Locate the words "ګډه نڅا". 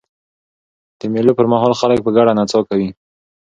2.15-2.59